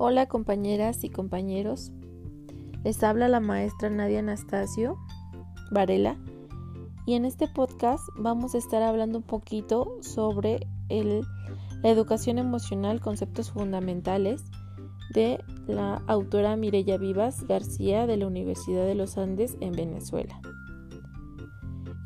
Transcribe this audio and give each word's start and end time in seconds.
Hola 0.00 0.26
compañeras 0.26 1.02
y 1.02 1.08
compañeros, 1.10 1.90
les 2.84 3.02
habla 3.02 3.26
la 3.26 3.40
maestra 3.40 3.90
Nadia 3.90 4.20
Anastasio 4.20 4.96
Varela 5.72 6.16
y 7.04 7.14
en 7.14 7.24
este 7.24 7.48
podcast 7.48 8.04
vamos 8.16 8.54
a 8.54 8.58
estar 8.58 8.80
hablando 8.80 9.18
un 9.18 9.24
poquito 9.24 9.98
sobre 10.00 10.68
la 10.88 11.90
educación 11.90 12.38
emocional, 12.38 13.00
conceptos 13.00 13.50
fundamentales 13.50 14.44
de 15.14 15.42
la 15.66 16.00
autora 16.06 16.54
Mireya 16.54 16.96
Vivas 16.96 17.42
García 17.48 18.06
de 18.06 18.18
la 18.18 18.28
Universidad 18.28 18.86
de 18.86 18.94
los 18.94 19.18
Andes 19.18 19.56
en 19.58 19.72
Venezuela. 19.72 20.40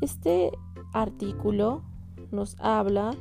Este 0.01 0.49
artículo 0.93 1.83
nos 2.31 2.55
habla 2.59 3.11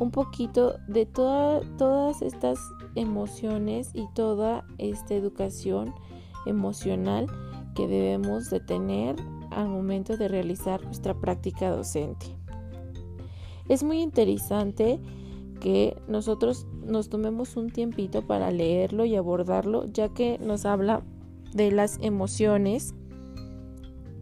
un 0.00 0.10
poquito 0.10 0.78
de 0.88 1.06
todas 1.06 2.22
estas 2.22 2.58
emociones 2.96 3.90
y 3.94 4.08
toda 4.14 4.66
esta 4.78 5.14
educación 5.14 5.94
emocional 6.46 7.26
que 7.74 7.86
debemos 7.86 8.50
de 8.50 8.60
tener 8.60 9.16
al 9.50 9.68
momento 9.68 10.16
de 10.16 10.26
realizar 10.26 10.82
nuestra 10.84 11.14
práctica 11.14 11.70
docente. 11.70 12.26
Es 13.68 13.82
muy 13.82 14.00
interesante 14.00 14.98
que 15.60 15.96
nosotros 16.08 16.66
nos 16.82 17.10
tomemos 17.10 17.56
un 17.56 17.70
tiempito 17.70 18.26
para 18.26 18.50
leerlo 18.50 19.04
y 19.04 19.14
abordarlo, 19.16 19.84
ya 19.92 20.08
que 20.08 20.38
nos 20.38 20.64
habla 20.64 21.02
de 21.52 21.70
las 21.70 21.98
emociones 22.00 22.94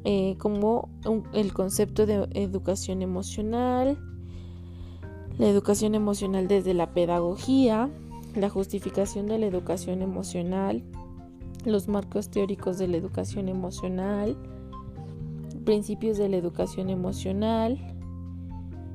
eh, 0.04 0.36
como 0.38 0.88
el 1.32 1.52
concepto 1.52 2.04
de 2.04 2.28
educación 2.32 3.00
emocional, 3.00 3.98
la 5.38 5.48
educación 5.48 5.94
emocional 5.94 6.48
desde 6.48 6.74
la 6.74 6.92
pedagogía, 6.92 7.88
la 8.34 8.50
justificación 8.50 9.26
de 9.26 9.38
la 9.38 9.46
educación 9.46 10.02
emocional, 10.02 10.82
los 11.64 11.86
marcos 11.86 12.28
teóricos 12.28 12.76
de 12.78 12.88
la 12.88 12.96
educación 12.96 13.48
emocional, 13.48 14.36
principios 15.64 16.18
de 16.18 16.28
la 16.28 16.36
educación 16.36 16.90
emocional. 16.90 17.78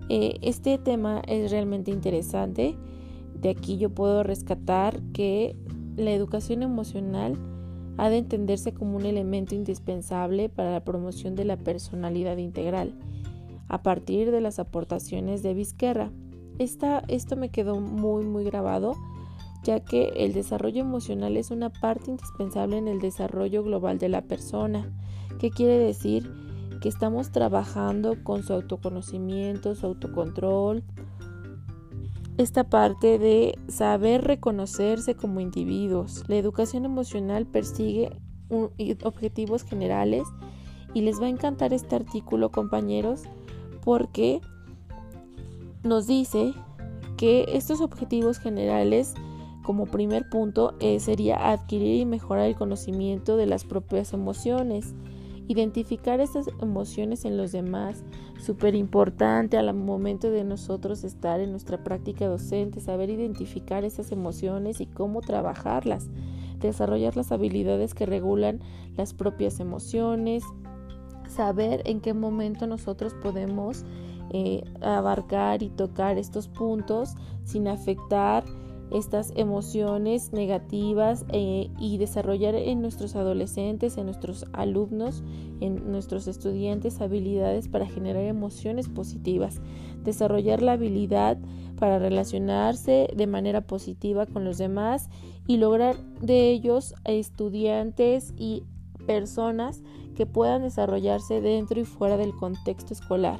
Eh, 0.09 0.37
este 0.41 0.77
tema 0.77 1.21
es 1.27 1.49
realmente 1.49 1.91
interesante. 1.91 2.75
De 3.41 3.49
aquí 3.49 3.77
yo 3.77 3.89
puedo 3.89 4.23
rescatar 4.23 5.01
que 5.13 5.55
la 5.95 6.11
educación 6.11 6.61
emocional 6.61 7.37
ha 7.97 8.09
de 8.09 8.17
entenderse 8.17 8.73
como 8.73 8.97
un 8.97 9.05
elemento 9.05 9.55
indispensable 9.55 10.49
para 10.49 10.71
la 10.71 10.83
promoción 10.83 11.35
de 11.35 11.45
la 11.45 11.55
personalidad 11.55 12.37
integral, 12.37 12.95
a 13.69 13.81
partir 13.81 14.31
de 14.31 14.41
las 14.41 14.59
aportaciones 14.59 15.41
de 15.41 15.53
Vizquerra 15.53 16.11
esto 16.59 17.35
me 17.35 17.49
quedó 17.49 17.79
muy 17.79 18.25
muy 18.25 18.43
grabado 18.43 18.95
ya 19.63 19.79
que 19.79 20.09
el 20.17 20.33
desarrollo 20.33 20.81
emocional 20.81 21.37
es 21.37 21.49
una 21.49 21.69
parte 21.69 22.11
indispensable 22.11 22.77
en 22.77 22.87
el 22.87 22.99
desarrollo 22.99 23.63
global 23.63 23.97
de 23.97 24.09
la 24.09 24.21
persona. 24.21 24.91
¿Qué 25.39 25.49
quiere 25.49 25.79
decir? 25.79 26.29
Que 26.81 26.89
estamos 26.89 27.31
trabajando 27.31 28.21
con 28.23 28.43
su 28.43 28.53
autoconocimiento, 28.53 29.73
su 29.75 29.85
autocontrol, 29.87 30.83
esta 32.37 32.65
parte 32.65 33.19
de 33.19 33.57
saber 33.67 34.23
reconocerse 34.23 35.15
como 35.15 35.39
individuos. 35.39 36.23
La 36.27 36.35
educación 36.35 36.83
emocional 36.83 37.45
persigue 37.45 38.09
objetivos 39.03 39.63
generales 39.63 40.23
y 40.93 41.01
les 41.01 41.21
va 41.21 41.27
a 41.27 41.29
encantar 41.29 41.73
este 41.73 41.95
artículo 41.95 42.51
compañeros 42.51 43.23
porque 43.83 44.41
nos 45.83 46.07
dice 46.07 46.53
que 47.17 47.45
estos 47.49 47.81
objetivos 47.81 48.39
generales 48.39 49.13
como 49.63 49.85
primer 49.85 50.29
punto 50.29 50.75
eh, 50.79 50.99
sería 50.99 51.51
adquirir 51.51 52.01
y 52.01 52.05
mejorar 52.05 52.47
el 52.47 52.55
conocimiento 52.55 53.37
de 53.37 53.45
las 53.45 53.63
propias 53.63 54.13
emociones, 54.13 54.93
identificar 55.47 56.19
estas 56.19 56.47
emociones 56.61 57.25
en 57.25 57.37
los 57.37 57.51
demás, 57.51 58.03
súper 58.39 58.75
importante 58.75 59.57
al 59.57 59.73
momento 59.73 60.29
de 60.29 60.43
nosotros 60.43 61.03
estar 61.03 61.39
en 61.39 61.51
nuestra 61.51 61.83
práctica 61.83 62.27
docente, 62.27 62.81
saber 62.81 63.09
identificar 63.09 63.85
esas 63.85 64.11
emociones 64.11 64.81
y 64.81 64.85
cómo 64.85 65.21
trabajarlas, 65.21 66.09
desarrollar 66.59 67.15
las 67.15 67.31
habilidades 67.31 67.93
que 67.93 68.05
regulan 68.05 68.59
las 68.97 69.13
propias 69.13 69.59
emociones, 69.61 70.43
saber 71.27 71.81
en 71.85 72.01
qué 72.01 72.13
momento 72.13 72.67
nosotros 72.67 73.13
podemos 73.21 73.85
eh, 74.31 74.63
abarcar 74.81 75.63
y 75.63 75.69
tocar 75.69 76.17
estos 76.17 76.47
puntos 76.47 77.15
sin 77.43 77.67
afectar 77.67 78.43
estas 78.93 79.33
emociones 79.35 80.33
negativas 80.33 81.25
eh, 81.29 81.69
y 81.79 81.97
desarrollar 81.97 82.53
en 82.53 82.81
nuestros 82.81 83.15
adolescentes, 83.15 83.97
en 83.97 84.05
nuestros 84.05 84.45
alumnos, 84.53 85.23
en 85.61 85.91
nuestros 85.91 86.27
estudiantes 86.27 87.01
habilidades 87.01 87.67
para 87.67 87.87
generar 87.87 88.23
emociones 88.23 88.89
positivas, 88.89 89.61
desarrollar 90.03 90.61
la 90.61 90.73
habilidad 90.73 91.39
para 91.79 91.97
relacionarse 91.97 93.07
de 93.15 93.27
manera 93.27 93.61
positiva 93.61 94.27
con 94.27 94.45
los 94.45 94.59
demás 94.59 95.09
y 95.47 95.57
lograr 95.57 95.95
de 96.21 96.51
ellos 96.51 96.93
estudiantes 97.03 98.33
y 98.37 98.63
personas 99.07 99.81
que 100.15 100.27
puedan 100.27 100.61
desarrollarse 100.61 101.41
dentro 101.41 101.79
y 101.79 101.85
fuera 101.85 102.15
del 102.15 102.33
contexto 102.35 102.93
escolar. 102.93 103.39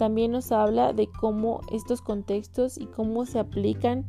También 0.00 0.30
nos 0.32 0.50
habla 0.50 0.94
de 0.94 1.08
cómo 1.08 1.60
estos 1.70 2.00
contextos 2.00 2.78
y 2.78 2.86
cómo 2.86 3.26
se 3.26 3.38
aplican 3.38 4.06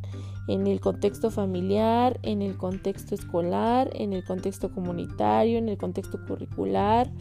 en 0.47 0.65
el 0.65 0.79
contexto 0.79 1.29
familiar, 1.31 2.17
en 2.23 2.41
el 2.41 2.55
contexto 2.55 3.13
escolar, 3.13 3.89
en 3.93 4.13
el 4.13 4.23
contexto 4.23 4.71
comunitario, 4.71 5.57
en 5.57 5.67
el 5.67 5.77
contexto 5.77 6.17
curricular, 6.25 7.11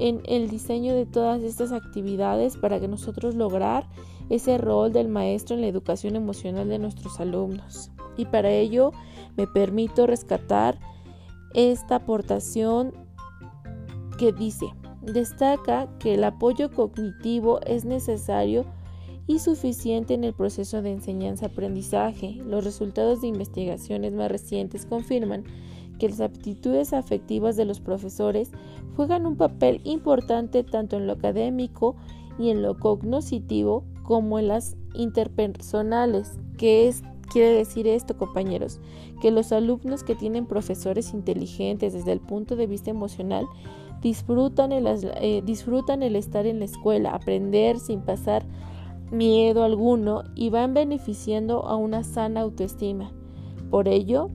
en 0.00 0.22
el 0.24 0.50
diseño 0.50 0.92
de 0.92 1.06
todas 1.06 1.44
estas 1.44 1.70
actividades 1.70 2.56
para 2.56 2.80
que 2.80 2.88
nosotros 2.88 3.36
lograr 3.36 3.88
ese 4.28 4.58
rol 4.58 4.92
del 4.92 5.06
maestro 5.06 5.54
en 5.54 5.60
la 5.60 5.68
educación 5.68 6.16
emocional 6.16 6.68
de 6.68 6.80
nuestros 6.80 7.20
alumnos. 7.20 7.92
Y 8.16 8.24
para 8.24 8.50
ello 8.50 8.90
me 9.36 9.46
permito 9.46 10.08
rescatar 10.08 10.80
esta 11.54 11.94
aportación 11.94 12.92
que 14.18 14.32
dice, 14.32 14.66
Destaca 15.06 15.88
que 15.98 16.14
el 16.14 16.24
apoyo 16.24 16.70
cognitivo 16.70 17.60
es 17.66 17.84
necesario 17.84 18.64
y 19.26 19.38
suficiente 19.38 20.14
en 20.14 20.24
el 20.24 20.32
proceso 20.34 20.80
de 20.80 20.92
enseñanza-aprendizaje. 20.92 22.42
Los 22.46 22.64
resultados 22.64 23.20
de 23.20 23.28
investigaciones 23.28 24.12
más 24.12 24.30
recientes 24.30 24.86
confirman 24.86 25.44
que 25.98 26.08
las 26.08 26.20
aptitudes 26.20 26.92
afectivas 26.92 27.56
de 27.56 27.66
los 27.66 27.80
profesores 27.80 28.50
juegan 28.96 29.26
un 29.26 29.36
papel 29.36 29.80
importante 29.84 30.64
tanto 30.64 30.96
en 30.96 31.06
lo 31.06 31.12
académico 31.12 31.96
y 32.38 32.50
en 32.50 32.62
lo 32.62 32.78
cognoscitivo 32.78 33.84
como 34.02 34.38
en 34.38 34.48
las 34.48 34.76
interpersonales. 34.94 36.38
¿Qué 36.58 36.88
es, 36.88 37.02
quiere 37.30 37.52
decir 37.52 37.86
esto, 37.86 38.16
compañeros? 38.16 38.80
Que 39.20 39.30
los 39.30 39.52
alumnos 39.52 40.02
que 40.02 40.14
tienen 40.14 40.46
profesores 40.46 41.12
inteligentes 41.12 41.92
desde 41.92 42.12
el 42.12 42.20
punto 42.20 42.56
de 42.56 42.66
vista 42.66 42.90
emocional 42.90 43.46
disfrutan 44.04 44.70
el, 44.70 44.86
eh, 44.86 45.42
disfrutan 45.42 46.02
el 46.02 46.14
estar 46.14 46.46
en 46.46 46.58
la 46.58 46.66
escuela, 46.66 47.14
aprender 47.14 47.80
sin 47.80 48.02
pasar 48.02 48.44
miedo 49.10 49.64
alguno 49.64 50.24
y 50.34 50.50
van 50.50 50.74
beneficiando 50.74 51.66
a 51.66 51.76
una 51.76 52.04
sana 52.04 52.42
autoestima. 52.42 53.12
Por 53.70 53.88
ello, 53.88 54.30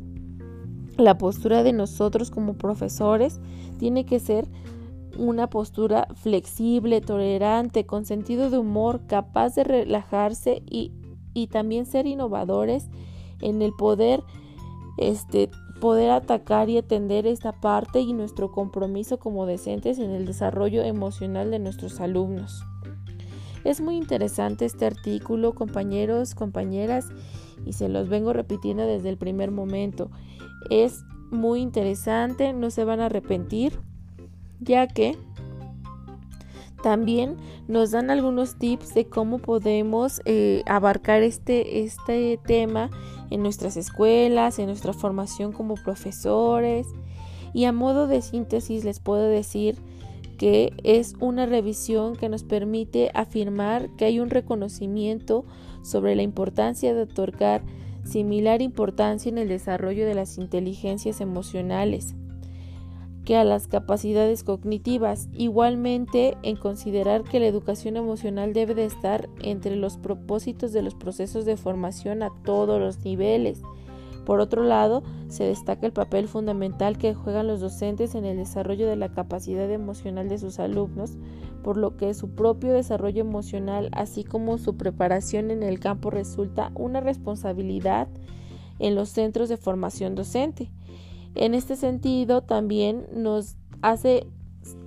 la 0.97 1.19
postura 1.19 1.61
de 1.61 1.71
nosotros 1.71 2.31
como 2.31 2.55
profesores 2.55 3.39
tiene 3.77 4.05
que 4.05 4.19
ser 4.19 4.47
una 5.19 5.51
postura 5.51 6.07
flexible, 6.15 6.99
tolerante, 6.99 7.85
con 7.85 8.05
sentido 8.05 8.49
de 8.49 8.57
humor, 8.57 9.01
capaz 9.05 9.53
de 9.53 9.65
relajarse 9.65 10.63
y, 10.65 10.91
y 11.35 11.45
también 11.45 11.85
ser 11.85 12.07
innovadores 12.07 12.89
en 13.39 13.61
el 13.61 13.71
poder 13.73 14.23
este, 14.97 15.51
poder 15.79 16.11
atacar 16.11 16.69
y 16.69 16.77
atender 16.77 17.25
esta 17.25 17.53
parte 17.53 18.01
y 18.01 18.13
nuestro 18.13 18.51
compromiso 18.51 19.17
como 19.19 19.45
docentes 19.45 19.99
en 19.99 20.11
el 20.11 20.25
desarrollo 20.25 20.83
emocional 20.83 21.51
de 21.51 21.59
nuestros 21.59 21.99
alumnos. 21.99 22.63
Es 23.63 23.81
muy 23.81 23.97
interesante 23.97 24.65
este 24.65 24.85
artículo, 24.85 25.53
compañeros, 25.53 26.35
compañeras, 26.35 27.07
y 27.65 27.73
se 27.73 27.89
los 27.89 28.07
vengo 28.07 28.33
repitiendo 28.33 28.85
desde 28.85 29.09
el 29.09 29.17
primer 29.17 29.51
momento. 29.51 30.09
Es 30.69 31.03
muy 31.29 31.59
interesante, 31.59 32.53
no 32.53 32.71
se 32.71 32.85
van 32.85 33.01
a 33.01 33.07
arrepentir, 33.07 33.79
ya 34.59 34.87
que 34.87 35.17
también 36.81 37.37
nos 37.67 37.91
dan 37.91 38.09
algunos 38.09 38.57
tips 38.57 38.93
de 38.93 39.05
cómo 39.05 39.39
podemos 39.39 40.21
eh, 40.25 40.63
abarcar 40.65 41.23
este, 41.23 41.83
este 41.83 42.39
tema 42.45 42.89
en 43.29 43.43
nuestras 43.43 43.77
escuelas, 43.77 44.59
en 44.59 44.67
nuestra 44.67 44.93
formación 44.93 45.51
como 45.51 45.75
profesores. 45.75 46.87
Y 47.53 47.65
a 47.65 47.71
modo 47.71 48.07
de 48.07 48.21
síntesis 48.21 48.83
les 48.83 48.99
puedo 48.99 49.27
decir 49.27 49.77
que 50.37 50.71
es 50.83 51.15
una 51.19 51.45
revisión 51.45 52.15
que 52.15 52.29
nos 52.29 52.43
permite 52.43 53.11
afirmar 53.13 53.89
que 53.97 54.05
hay 54.05 54.19
un 54.19 54.29
reconocimiento 54.29 55.45
sobre 55.83 56.15
la 56.15 56.21
importancia 56.21 56.93
de 56.93 57.01
otorgar 57.01 57.61
similar 58.05 58.61
importancia 58.61 59.29
en 59.29 59.37
el 59.37 59.49
desarrollo 59.49 60.05
de 60.05 60.15
las 60.15 60.37
inteligencias 60.37 61.19
emocionales 61.19 62.15
que 63.29 63.37
a 63.37 63.43
las 63.43 63.67
capacidades 63.67 64.43
cognitivas. 64.43 65.29
Igualmente, 65.33 66.35
en 66.41 66.55
considerar 66.55 67.23
que 67.23 67.39
la 67.39 67.45
educación 67.45 67.95
emocional 67.95 68.53
debe 68.53 68.73
de 68.73 68.85
estar 68.85 69.29
entre 69.43 69.75
los 69.75 69.97
propósitos 69.97 70.73
de 70.73 70.81
los 70.81 70.95
procesos 70.95 71.45
de 71.45 71.55
formación 71.55 72.23
a 72.23 72.31
todos 72.43 72.79
los 72.79 73.05
niveles. 73.05 73.61
Por 74.25 74.39
otro 74.39 74.63
lado, 74.63 75.03
se 75.27 75.43
destaca 75.43 75.85
el 75.85 75.93
papel 75.93 76.27
fundamental 76.27 76.97
que 76.97 77.13
juegan 77.13 77.45
los 77.45 77.59
docentes 77.59 78.15
en 78.15 78.25
el 78.25 78.35
desarrollo 78.35 78.87
de 78.87 78.95
la 78.95 79.09
capacidad 79.09 79.69
emocional 79.69 80.27
de 80.27 80.39
sus 80.39 80.57
alumnos, 80.57 81.11
por 81.63 81.77
lo 81.77 81.97
que 81.97 82.15
su 82.15 82.31
propio 82.31 82.73
desarrollo 82.73 83.21
emocional, 83.21 83.89
así 83.91 84.23
como 84.23 84.57
su 84.57 84.75
preparación 84.75 85.51
en 85.51 85.61
el 85.61 85.79
campo, 85.79 86.09
resulta 86.09 86.71
una 86.73 86.99
responsabilidad 86.99 88.07
en 88.79 88.95
los 88.95 89.09
centros 89.09 89.49
de 89.49 89.57
formación 89.57 90.15
docente. 90.15 90.71
En 91.35 91.53
este 91.53 91.75
sentido, 91.75 92.41
también 92.41 93.05
nos 93.13 93.55
hace 93.81 94.27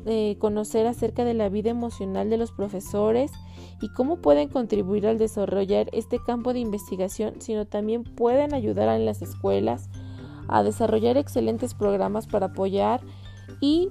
eh, 0.05 0.37
conocer 0.39 0.87
acerca 0.87 1.25
de 1.25 1.35
la 1.35 1.49
vida 1.49 1.71
emocional 1.71 2.29
de 2.29 2.37
los 2.37 2.53
profesores 2.53 3.33
y 3.81 3.89
cómo 3.89 4.17
pueden 4.17 4.49
contribuir 4.49 5.07
al 5.07 5.19
desarrollar 5.19 5.89
este 5.93 6.19
campo 6.25 6.53
de 6.53 6.61
investigación, 6.61 7.41
sino 7.41 7.67
también 7.67 8.05
pueden 8.05 8.55
ayudar 8.55 8.89
en 8.89 9.07
las 9.07 9.23
escuelas 9.23 9.89
a 10.49 10.63
desarrollar 10.63 11.17
excelentes 11.17 11.75
programas 11.75 12.27
para 12.27 12.47
apoyar 12.47 13.01
y 13.61 13.91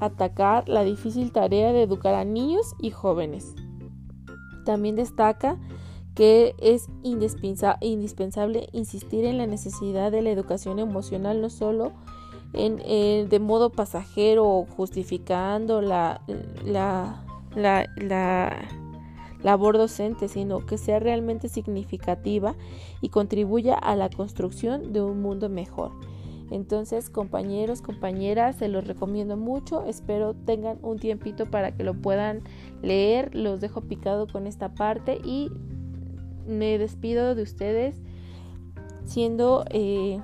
atacar 0.00 0.68
la 0.68 0.84
difícil 0.84 1.32
tarea 1.32 1.72
de 1.72 1.82
educar 1.82 2.14
a 2.14 2.24
niños 2.24 2.74
y 2.80 2.90
jóvenes. 2.90 3.54
También 4.64 4.96
destaca 4.96 5.58
que 6.14 6.54
es 6.58 6.88
indispensable 7.02 8.68
insistir 8.72 9.24
en 9.24 9.38
la 9.38 9.46
necesidad 9.46 10.12
de 10.12 10.22
la 10.22 10.30
educación 10.30 10.78
emocional 10.78 11.40
no 11.40 11.48
solo 11.48 11.92
en, 12.52 12.82
eh, 12.84 13.26
de 13.28 13.38
modo 13.38 13.70
pasajero 13.70 14.66
justificando 14.76 15.80
la, 15.80 16.20
la, 16.64 17.24
la, 17.54 17.86
la 17.96 18.68
labor 19.42 19.78
docente, 19.78 20.28
sino 20.28 20.64
que 20.66 20.78
sea 20.78 20.98
realmente 20.98 21.48
significativa 21.48 22.54
y 23.00 23.08
contribuya 23.08 23.74
a 23.74 23.96
la 23.96 24.10
construcción 24.10 24.92
de 24.92 25.02
un 25.02 25.22
mundo 25.22 25.48
mejor. 25.48 25.92
Entonces, 26.50 27.08
compañeros, 27.08 27.80
compañeras, 27.80 28.56
se 28.56 28.68
los 28.68 28.86
recomiendo 28.86 29.38
mucho. 29.38 29.84
Espero 29.86 30.34
tengan 30.34 30.78
un 30.82 30.98
tiempito 30.98 31.46
para 31.50 31.74
que 31.74 31.82
lo 31.82 31.94
puedan 31.94 32.42
leer. 32.82 33.34
Los 33.34 33.62
dejo 33.62 33.80
picado 33.80 34.26
con 34.26 34.46
esta 34.46 34.74
parte 34.74 35.18
y 35.24 35.50
me 36.46 36.78
despido 36.78 37.34
de 37.34 37.42
ustedes 37.42 38.00
siendo, 39.04 39.64
eh, 39.70 40.20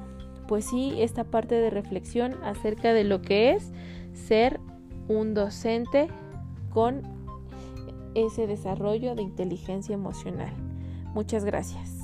pues 0.47 0.65
sí, 0.67 0.94
esta 0.99 1.25
parte 1.25 1.55
de 1.55 1.70
reflexión 1.70 2.35
acerca 2.43 2.93
de 2.93 3.05
lo 3.05 3.20
que 3.23 3.53
es 3.53 3.70
ser 4.15 4.61
un 5.09 5.35
docente 5.35 6.09
con 6.70 7.03
ese 8.15 8.47
desarrollo 8.47 9.15
de 9.15 9.23
inteligencia 9.23 9.94
emocional. 9.94 10.53
Muchas 11.15 11.44
gracias. 11.44 11.98